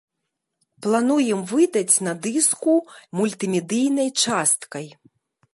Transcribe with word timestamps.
Плануем 0.85 1.43
выдаць 1.51 1.95
на 2.09 2.13
дыску 2.23 2.75
мультымедыйнай 3.21 4.09
часткай. 4.25 4.93